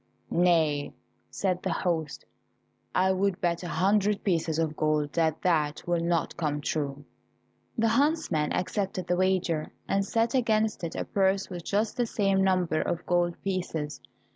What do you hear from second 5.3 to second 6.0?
that will